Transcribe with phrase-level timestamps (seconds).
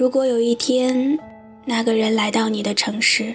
[0.00, 1.18] 如果有一天，
[1.66, 3.34] 那个人来到你的城市，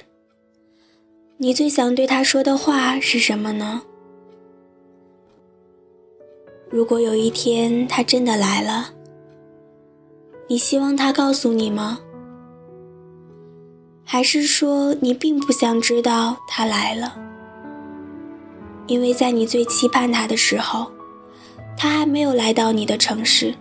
[1.37, 3.83] 你最想对他说的话是什么呢？
[6.67, 8.89] 如果有一天他真的来了，
[10.47, 11.99] 你希望他告诉你吗？
[14.03, 17.15] 还是说你并不想知道他来了？
[18.87, 20.91] 因为在你最期盼他的时候，
[21.77, 23.53] 他还没有来到你的城市。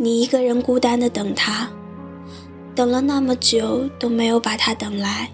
[0.00, 1.68] 你一个人孤单的等他，
[2.72, 5.28] 等了那么久都没有把他等来。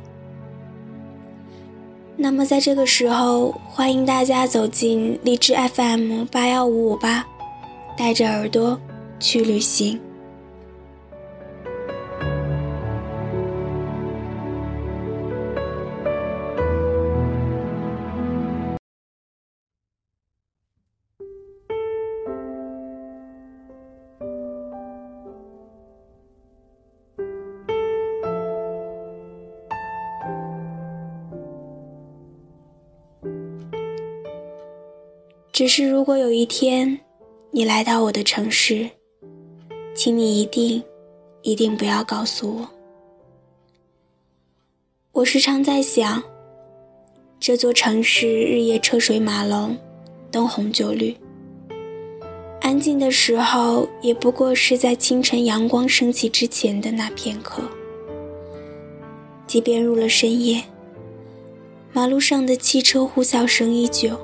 [2.16, 7.26] 那么在这个时候，欢迎大家走进荔枝 FM 八幺五五八，
[7.94, 8.80] 带着耳朵
[9.20, 10.00] 去旅行。
[35.54, 36.98] 只是，如果有一天
[37.52, 38.90] 你来到我的城市，
[39.94, 40.82] 请你一定、
[41.42, 42.68] 一定不要告诉我。
[45.12, 46.20] 我时常在想，
[47.38, 49.76] 这座城市日夜车水马龙，
[50.28, 51.16] 灯红酒绿，
[52.60, 57.62] 安静的时候也不过是在清晨阳光升起之前的那片刻。
[59.46, 60.64] 即便入了深夜，
[61.92, 64.18] 马路上的汽车呼啸声依旧。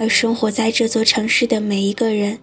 [0.00, 2.38] 而生活在这座城市的每一个人，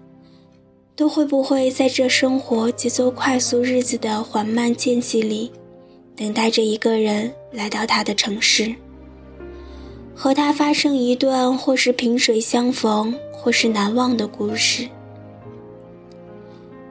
[0.95, 5.51] 都会不会在这生活节奏快速、日子的缓慢间隙里，
[6.15, 8.75] 等待着一个人来到他的城市，
[10.13, 14.87] 和他发生一段或是萍水相逢，或是难忘的故事？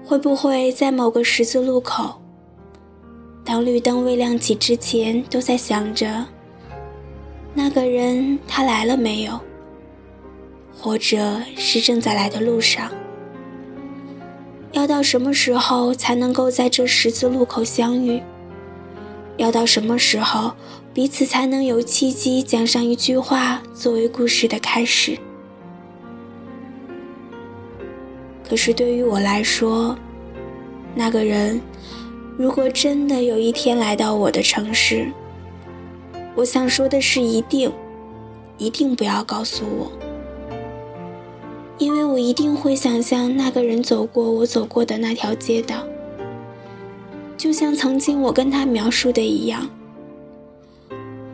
[0.04, 2.20] 会不会在某个十字路口，
[3.44, 6.26] 当绿灯未亮起之前，都在想着
[7.54, 9.38] 那个人他来了没有？
[10.78, 12.90] 或者是正在来的路上，
[14.72, 18.22] 要到什么时候才能够在这十字路口相遇？
[19.36, 20.52] 要到什么时候
[20.94, 25.18] 彼此才能有契机讲上一句话作为故事的开始？
[28.48, 29.98] 可是对于我来说，
[30.94, 31.60] 那个人
[32.38, 35.10] 如果真的有一天来到我的城市，
[36.34, 37.72] 我想说的是一定，
[38.56, 40.05] 一定不要告诉我。
[41.78, 45.84] 因为我一定会想象那个人走过我走过的那条街道，
[47.36, 49.68] 就像曾经我跟他描述的一样。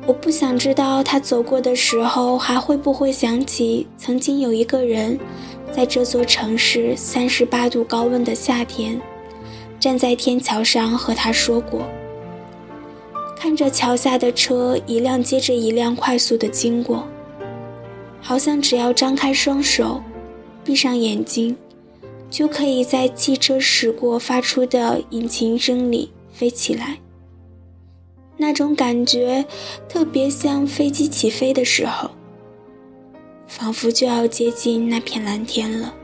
[0.05, 5.17] 我不想知道他走过的时候还会不会想起曾经有一个人，
[5.71, 9.01] 在这座城市三十八度高温的夏天，
[9.79, 11.87] 站在天桥上和他说过，
[13.37, 17.07] 看着桥下的车一辆接着一辆快速的经过，
[18.21, 20.03] 好像只要张开双手。
[20.65, 21.57] 闭上眼睛，
[22.31, 26.99] 就可以在汽车驶过发出的引擎声里飞起来。
[28.37, 29.45] 那种感觉
[29.89, 32.11] 特别像飞机起飞的时候，
[33.47, 35.95] 仿佛就要接近那片蓝天了。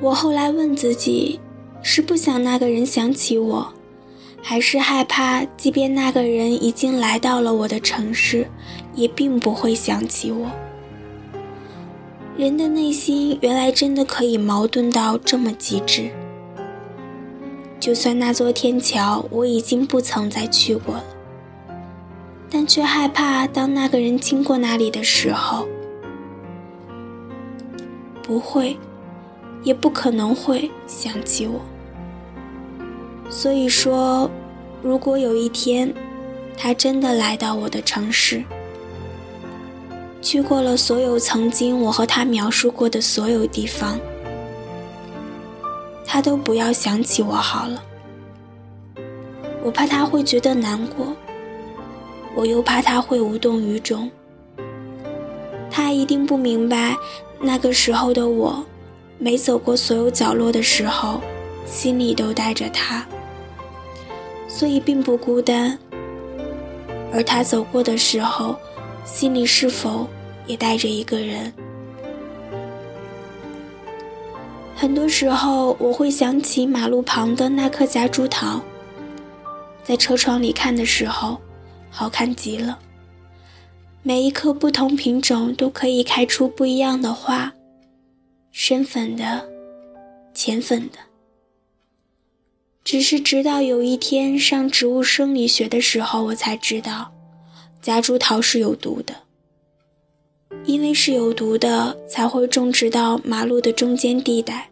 [0.00, 1.40] 我后来问自己，
[1.82, 3.72] 是不想那个人想起我，
[4.42, 8.46] 还是害怕，即便那个人已经来到了我的城市，
[8.94, 10.50] 也并不会想起我。
[12.38, 16.10] 人的内心原来真的可以矛盾到这么极致。
[17.80, 21.04] 就算那座天桥我已经不曾再去过了，
[22.50, 25.66] 但却害怕当那个人经过那里的时候，
[28.22, 28.76] 不会，
[29.62, 31.58] 也不可能会想起我。
[33.30, 34.30] 所以说，
[34.82, 35.94] 如果有一天，
[36.54, 38.44] 他真的来到我的城市，
[40.26, 43.96] 去过了所有曾经我和他描述过的所有地方，
[46.04, 47.80] 他都不要想起我好了。
[49.62, 51.14] 我怕他会觉得难过，
[52.34, 54.10] 我又怕他会无动于衷。
[55.70, 56.96] 他一定不明白，
[57.38, 58.66] 那个时候的我，
[59.18, 61.20] 每走过所有角落的时候，
[61.66, 63.06] 心里都带着他，
[64.48, 65.78] 所以并不孤单。
[67.12, 68.56] 而他走过的时候，
[69.04, 70.04] 心里是否？
[70.46, 71.52] 也带着一个人。
[74.74, 78.62] 很多时候，我会想起马路旁的那棵夹竹桃，
[79.82, 81.40] 在车窗里看的时候，
[81.90, 82.78] 好看极了。
[84.02, 87.52] 每一棵不同品种都可以开出不一样的花，
[88.52, 89.48] 深粉的、
[90.32, 90.98] 浅粉的。
[92.84, 97.12] 只是直到有一天上植物生理学的时候，我才知道，
[97.82, 99.25] 夹竹桃是有毒的。
[100.64, 104.70] 因为是有毒的，才会种植到马路的中间地带。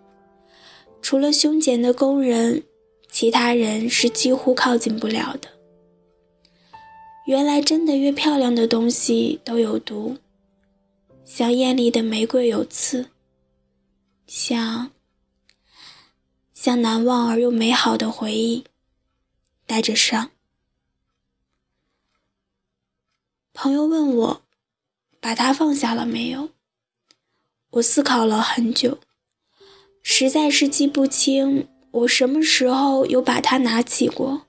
[1.02, 2.62] 除了修剪的工人，
[3.10, 5.48] 其他人是几乎靠近不了的。
[7.26, 10.16] 原来真的越漂亮的东西都有毒，
[11.24, 13.10] 像艳丽的玫瑰有刺，
[14.26, 14.90] 像
[16.52, 18.64] 像难忘而又美好的回忆，
[19.66, 20.30] 带着伤。
[23.52, 24.42] 朋友问我，
[25.24, 26.50] 把它放下了没有？
[27.70, 28.98] 我思考了很久。
[30.02, 34.42] 实在是记不清我什么时候有把它拿起过。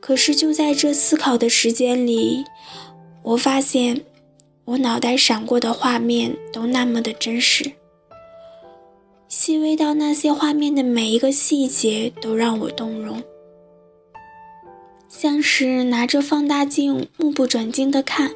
[0.00, 2.44] 可是就在这思考的时间里，
[3.22, 4.04] 我发现
[4.64, 7.70] 我脑袋闪过的画面都那么的真实，
[9.28, 13.22] 细微到那些画面的每一个细节都让我动容，
[15.08, 18.34] 像是拿着放大镜目不转睛的看，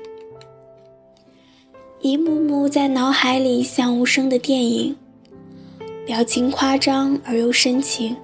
[2.04, 4.94] 一幕幕在脑海里像无声的电影。
[6.04, 8.14] 表情夸张而又深情，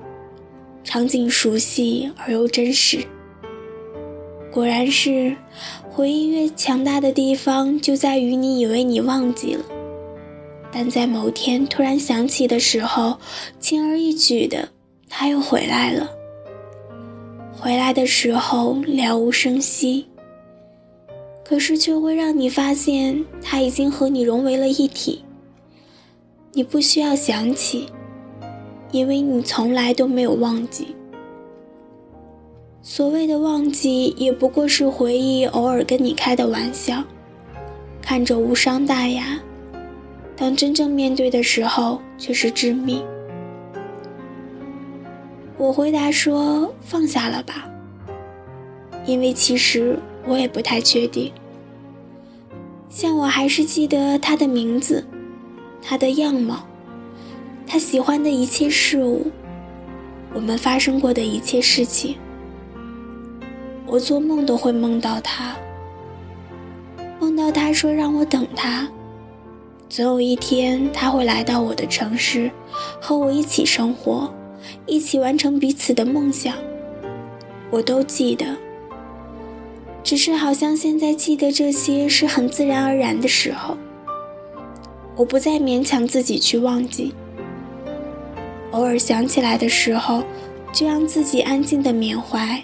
[0.85, 2.99] 场景熟悉而又真实。
[4.53, 5.35] 果然是，
[5.88, 9.65] 回忆越强大的地方，就在于你以为你忘记了，
[10.71, 13.17] 但在某天突然想起的时候，
[13.61, 14.69] 轻而易举的，
[15.09, 16.06] 它又回来了。
[17.50, 20.05] 回来的时候了无声息，
[21.50, 25.25] 可是却会让你发现，它已经和你融为了一体。
[26.52, 27.88] 你不需要想起，
[28.93, 30.94] 因为你从来都没有忘记。
[32.82, 37.02] 所谓的忘记，也不过是回忆偶尔跟你开的玩笑，
[38.00, 39.41] 看着无伤大雅，
[40.37, 43.05] 当真正面对的时候却是致命。
[45.58, 47.69] 我回答说：“放下了吧。”
[49.05, 49.99] 因为其实
[50.29, 51.32] 我也不太确定。
[52.90, 55.02] 像我还是记得他的名字。
[55.82, 56.66] 他的样貌，
[57.66, 59.26] 他喜欢的一切事物，
[60.34, 62.16] 我们发生过的一切事情，
[63.87, 65.56] 我做梦都会梦到他，
[67.19, 68.87] 梦到他说让我等他，
[69.88, 72.50] 总有一天他会来到我的城市，
[73.00, 74.31] 和我一起生活，
[74.84, 76.54] 一起完成彼此的梦想，
[77.70, 78.44] 我都记得，
[80.10, 83.78] 只是好像现在记得这些是很自然而然的时候。
[85.14, 87.14] 我不再勉强自己去忘记，
[88.72, 90.24] 偶尔想起来的时候，
[90.72, 92.60] 就让自己安静的缅怀。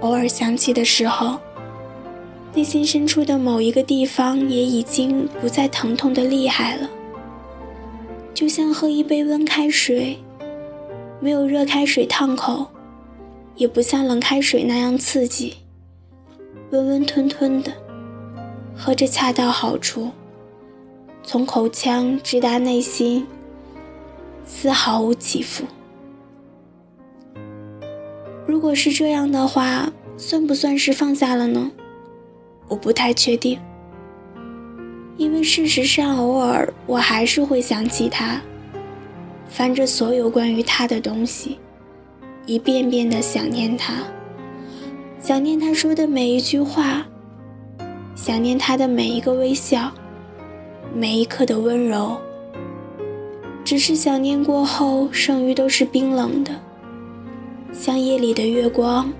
[0.00, 1.38] 偶尔想起的时候，
[2.52, 6.90] 内心深处的某一个地方也已经不再疼痛的厉害了。
[8.34, 10.18] 就像喝一杯温开水，
[11.20, 12.66] 没有热开水烫口，
[13.54, 15.54] 也不像冷开水那样刺激，
[16.70, 17.72] 温温吞吞的，
[18.76, 20.10] 喝着恰到好处。
[21.22, 23.26] 从口腔直达内心，
[24.44, 25.64] 丝毫无起伏。
[28.46, 31.70] 如果是这样的话，算不算是放下了呢？
[32.68, 33.58] 我不太确定，
[35.16, 38.40] 因为事实上，偶尔我还是会想起他，
[39.48, 41.58] 翻着所有关于他的东西，
[42.44, 43.94] 一遍遍的想念他，
[45.26, 47.04] 想念他说的每一句话，
[48.14, 49.90] 想念他的每一个微笑。
[50.94, 52.16] 每一刻的温柔，
[53.64, 56.52] 只是想念过后，剩余都是冰冷的，
[57.72, 59.12] 像夜里的月光，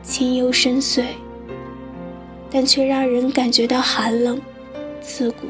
[0.00, 1.06] 清幽深邃，
[2.48, 4.40] 但却让人感觉到寒冷、
[5.02, 5.48] 刺骨。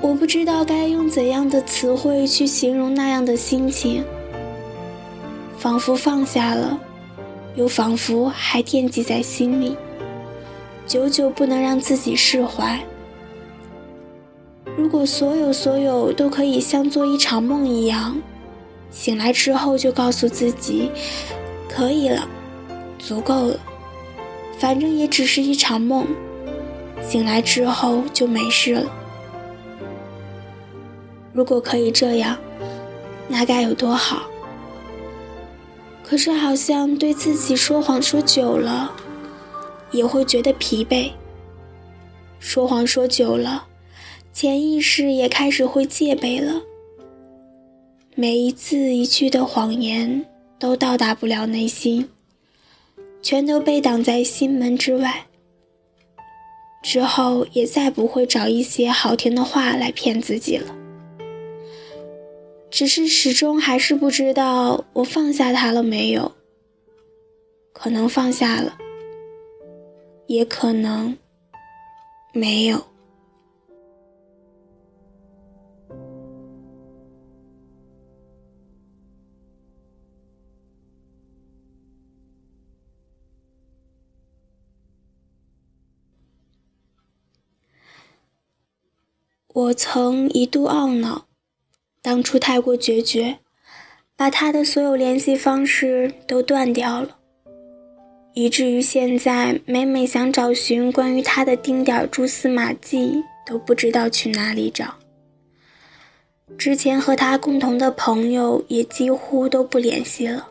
[0.00, 4.02] 我不知道该用怎样的词汇去形容那样的心情，
[5.56, 6.76] 仿佛放下了，
[7.54, 9.76] 又仿佛还惦记在心里，
[10.86, 12.78] 久久不能让自己释怀。
[14.76, 18.20] 如果所有所有都可以像做一场梦一样，
[18.90, 20.90] 醒来之后就告诉自己，
[21.68, 22.26] 可以了，
[22.98, 23.56] 足够了，
[24.58, 26.04] 反正也只是一场梦，
[27.00, 28.82] 醒来之后就没事了。
[31.32, 32.36] 如果可以这样，
[33.28, 34.22] 那该有多好。
[36.04, 38.94] 可是好像对自己说谎说久了，
[39.90, 41.10] 也会觉得疲惫。
[42.38, 43.66] 说谎说久了。
[44.32, 46.60] 潜意识也开始会戒备了。
[48.16, 50.26] 每一字一句的谎言
[50.58, 52.10] 都到达不了内心，
[53.22, 55.26] 全都被挡在心门之外。
[56.82, 60.74] 之后也再不会找一些好听的话来骗自己了。
[62.76, 66.32] 只是始终还是不知道我放下他了没有。
[67.72, 68.76] 可能放下了，
[70.26, 71.16] 也可能
[72.32, 72.84] 没有。
[89.46, 91.28] 我曾一度懊恼，
[92.04, 93.38] 当初太过决绝，
[94.14, 97.16] 把他的所有联系方式都断掉了，
[98.34, 104.96] 以至于现在每每想找寻关于他的丁点蛛丝马迹，都不知道去哪里找。
[106.58, 110.48] 之前和他共同的朋友也几乎都不联系了，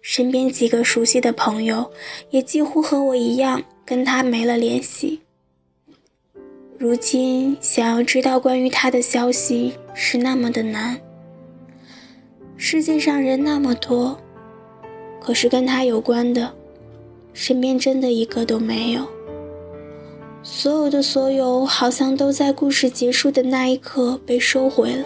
[0.00, 1.90] 身边几个熟悉的朋友
[2.30, 5.22] 也几乎和我一样跟他没了联系。
[6.80, 10.96] 如今想要知道关于他的消息是那么的难。
[12.56, 14.16] 世界上人那么多，
[15.20, 16.54] 可是跟他有关的，
[17.32, 19.04] 身边真的一个都没有。
[20.44, 25.04] 所有的所有，好像都在故事结束的那一刻被收回了，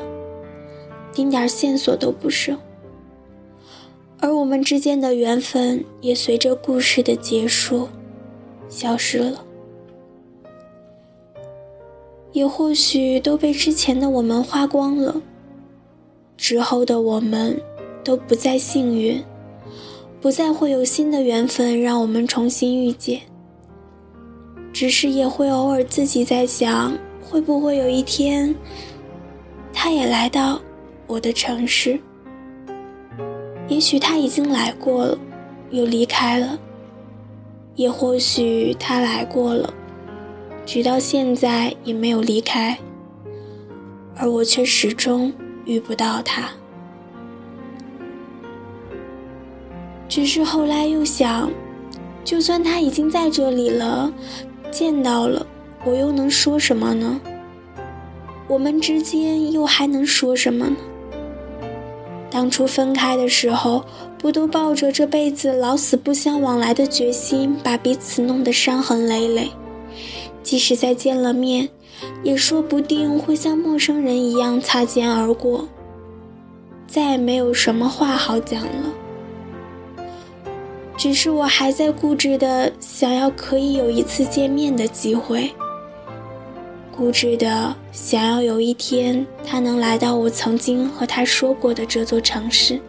[1.11, 2.59] 丁点线索都不剩。
[4.21, 7.89] 而我们之间的缘分也随着故事的结束，
[8.69, 9.43] 消失了。
[12.33, 15.21] 也或许都被之前的我们花光了，
[16.37, 17.61] 之后的我们
[18.03, 19.23] 都不再幸运，
[20.21, 23.21] 不再会有新的缘分让我们重新遇见。
[24.73, 28.55] 只是也会偶尔自己在想，会不会有一天，
[29.71, 30.59] 他也来到
[31.07, 32.01] 我的城市？
[33.69, 35.19] 也许他已经来过了，
[35.71, 36.59] 又离开了；
[37.75, 39.73] 也或许他来过了。
[40.65, 42.79] 直到现在也没有离开，
[44.17, 45.33] 而我却始终
[45.65, 46.49] 遇不到他。
[50.09, 51.51] 只是后来又想，
[52.23, 54.13] 就算他已经在这里了，
[54.71, 55.47] 见到了，
[55.85, 57.21] 我又能说什么呢？
[58.47, 60.77] 我们之间又还能说什么呢？
[62.31, 63.85] 当初分开的时候，
[64.19, 69.51] 不都抱着这辈子老死不相往来的决心，把彼此弄得伤痕累累？
[70.43, 71.69] 即使再见了面，
[72.23, 75.69] 也说不定会像陌生人一样擦肩而过，
[76.87, 78.93] 再也没有什么话好讲了。
[80.97, 85.51] 只是我还在固执的想要可以有一次见面的机会，
[86.95, 92.81] 固执的想要有一天他能来到我曾经和他说过的这座城市。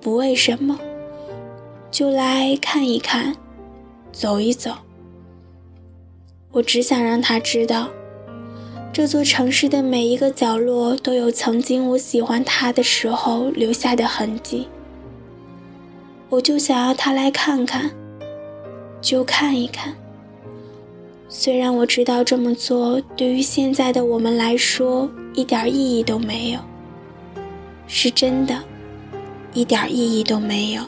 [0.00, 0.78] 不为什么，
[1.90, 3.36] 就来看一看，
[4.10, 4.72] 走一走。
[6.52, 7.88] 我只想让他知道，
[8.92, 14.66] 这座城市的每一个角落都有曾经我喜欢他的时候留下的痕迹。
[16.28, 17.88] 我就想要他来看看，
[19.00, 19.94] 就看一看。
[21.28, 26.58] 虽然我知道这么做对于现在的我们来说一点意义都没有，
[27.86, 28.60] 是真的，
[29.54, 30.82] 一点意义都没有。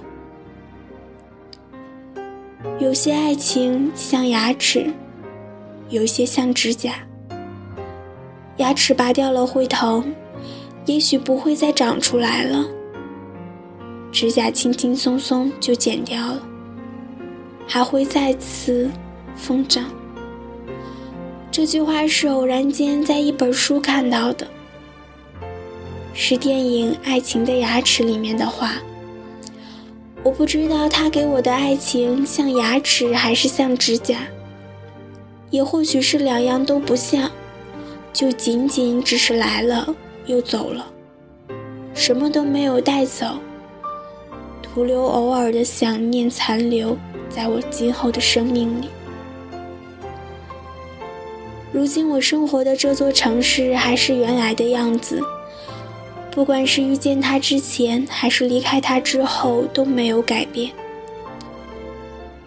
[2.80, 4.92] 有些爱情像牙齿。
[5.92, 6.94] 有些像指甲，
[8.56, 10.14] 牙齿拔掉了会疼，
[10.86, 12.64] 也许不会再长出来了。
[14.10, 16.42] 指甲轻轻松松就剪掉了，
[17.66, 18.90] 还会再次
[19.36, 19.84] 疯长。
[21.50, 24.46] 这句话是偶然间在一本书看到的，
[26.14, 28.76] 是电影《爱情的牙齿》里面的话。
[30.22, 34.16] 我不知道他给我的爱情像牙齿还是像指甲。
[35.52, 37.30] 也或许是两样都不像，
[38.10, 39.94] 就仅仅只是来了
[40.24, 40.90] 又走了，
[41.94, 43.36] 什么都没有带走，
[44.62, 46.96] 徒留偶尔的想念残留
[47.28, 48.88] 在我今后的生命里。
[51.70, 55.20] 如今我生活的这座城市还是原来的样子，
[56.30, 60.70] 不管是遇见他之前还是离开他之后都没有改变。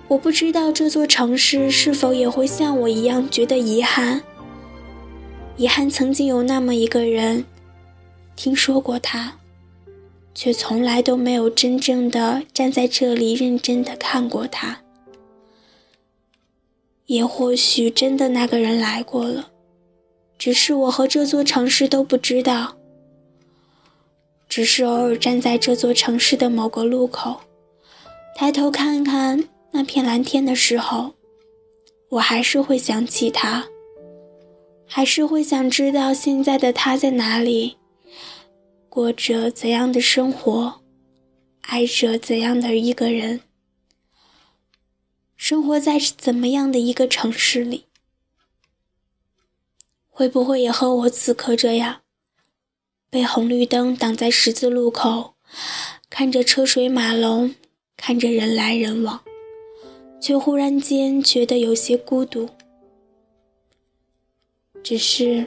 [0.08, 4.22] 我不知道这座城市是否也会像我一样觉得遗憾。
[5.58, 7.44] 遗憾曾经有那么一个人，
[8.36, 9.40] 听说过他，
[10.36, 14.82] 却从来都没有真正的站在这里认真的看过他。
[17.08, 19.50] 也或许真的那个人来过了，
[20.38, 22.76] 只是我和这座城市都不知道。
[24.48, 27.42] 只是偶尔站在这座城市的某个路口，
[28.36, 29.46] 抬头看看。
[29.76, 31.16] 那片蓝天的时候，
[32.08, 33.68] 我还是会想起他，
[34.88, 37.76] 还是会想知道现在的他在哪里，
[38.88, 40.80] 过着怎样的生活，
[41.64, 43.42] 爱着怎样的一个人，
[45.36, 47.84] 生活在怎么样的一个城市里，
[50.08, 52.00] 会不会也和我此刻这样，
[53.10, 55.36] 被红绿灯挡在十字路口，
[56.10, 57.54] 看着车水马龙，
[57.98, 59.22] 看着人来人往，
[60.20, 62.50] 却忽然间觉得有些孤独。
[64.84, 65.46] 只是，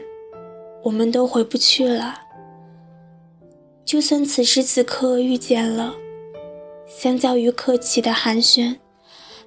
[0.83, 2.23] 我们都回不去了。
[3.85, 5.95] 就算此时此刻遇见了，
[6.87, 8.77] 相较于客气的寒暄，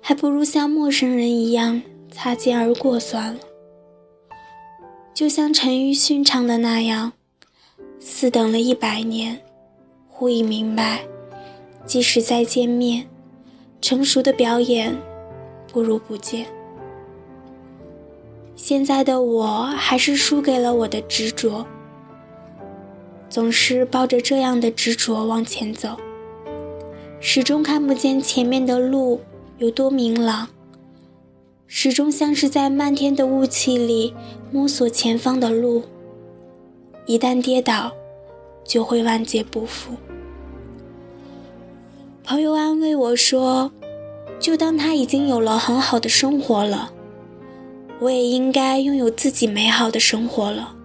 [0.01, 3.39] 还不如像陌生人一样擦肩而过算了。
[5.13, 7.13] 就像陈奕迅唱的那样，
[7.99, 9.39] 似等了一百年，
[10.07, 11.05] 忽已明白，
[11.85, 13.07] 即使再见面，
[13.81, 14.97] 成熟的表演，
[15.71, 16.45] 不如不见。
[18.55, 21.65] 现在的我还是输给了我的执着，
[23.29, 25.97] 总是抱着这样的执着往前走，
[27.19, 29.21] 始终看不见前面的路
[29.57, 30.49] 有多明朗，
[31.65, 34.13] 始终像是在漫天的雾气里
[34.51, 35.83] 摸索前方的路，
[37.07, 37.91] 一旦跌倒，
[38.63, 39.95] 就会万劫不复。
[42.23, 43.71] 朋友安慰我说
[44.41, 46.91] ：“就当他已经有了很好的生活了。”
[48.01, 50.75] 我也应该拥有自己美好的生活了。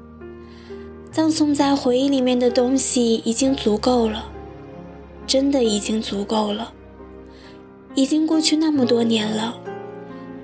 [1.11, 4.29] 葬送在回忆里面的东西已经足够了，
[5.27, 6.75] 真的已经足够了。
[7.95, 9.57] 已经过去那么多年了，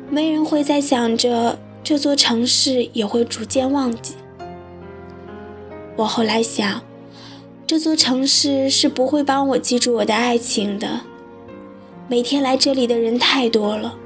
[0.09, 4.14] 没人会再想着这座城市，也会逐渐忘记。
[5.96, 6.81] 我后来想，
[7.66, 11.03] 这座城市是不会帮我记住我的爱情的。
[12.12, 13.96] 每天来这里的人太多了，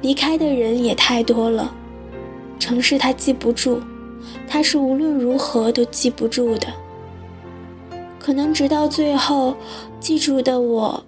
[0.00, 1.74] 离开的人也太多了。
[2.56, 3.80] 城市他记不住，
[4.46, 6.68] 他是无论如何都记不住的。
[8.20, 9.56] 可能直到最后，
[9.98, 11.02] 记住的我，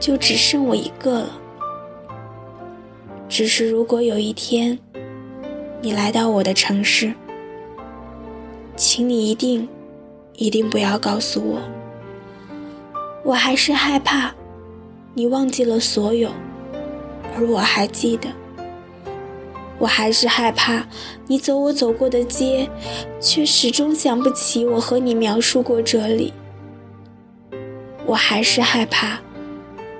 [0.00, 1.38] 就只剩我一个了。
[3.28, 4.78] 只是如果有一天，
[5.82, 7.12] 你来到我的城市，
[8.74, 9.68] 请你一定，
[10.32, 11.60] 一定不要告诉我，
[13.22, 14.34] 我还是害怕，
[15.14, 16.30] 你忘记了所有，
[17.36, 18.28] 而我还记得。
[19.78, 20.86] 我还是害怕，
[21.26, 22.70] 你走我走过的街，
[23.20, 26.32] 却始终想不起我和你描述过这里。
[28.06, 29.20] 我还是害怕，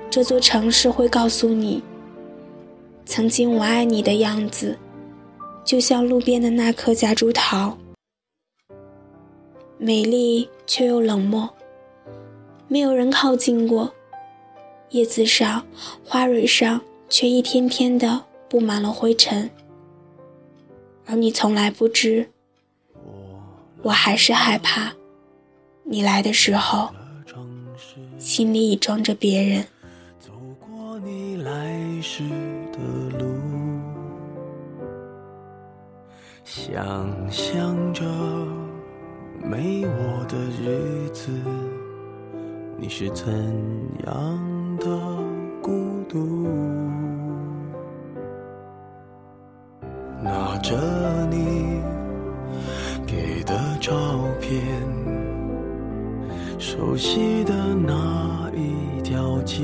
[0.09, 1.83] 这座城市会告诉你，
[3.05, 4.77] 曾经我爱你的样子，
[5.65, 7.77] 就像路边的那颗夹竹桃，
[9.77, 11.49] 美丽却又冷漠，
[12.67, 13.93] 没有人靠近过，
[14.93, 15.65] 叶子上、
[16.05, 16.79] 花蕊上
[17.09, 19.49] 却一天天的布满了灰尘。
[21.07, 22.29] 而你从来不知，
[23.81, 24.93] 我还是害怕，
[25.83, 26.91] 你来的时候，
[28.19, 29.65] 心里已装着别人。
[30.19, 30.29] 走
[30.59, 32.23] 过你来时
[32.71, 32.77] 的
[33.17, 33.25] 路，
[36.43, 38.05] 想象着
[39.43, 41.31] 没我的日子，
[42.77, 43.25] 你是怎
[44.05, 44.87] 样的
[45.61, 45.71] 孤
[46.09, 46.47] 独？
[50.21, 50.75] 拿着
[51.29, 51.81] 你
[53.05, 53.93] 给的照
[54.39, 54.61] 片，
[56.57, 59.63] 熟悉的那一条街，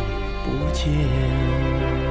[0.59, 2.10] 不见。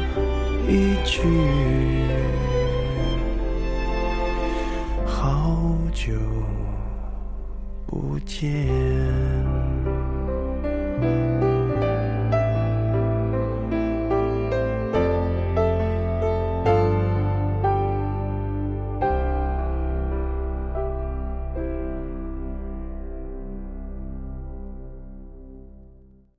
[0.67, 1.21] 一句
[5.05, 6.13] 好久
[7.85, 8.69] 不见。